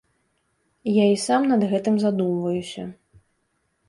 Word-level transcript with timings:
Я 0.91 1.03
і 1.15 1.19
сам 1.25 1.45
над 1.51 1.61
гэтым 1.73 1.99
задумваюся. 2.05 2.87